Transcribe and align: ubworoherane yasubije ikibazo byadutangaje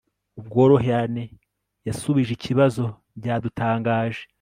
ubworoherane 0.39 1.23
yasubije 1.87 2.31
ikibazo 2.33 2.83
byadutangaje 3.19 4.21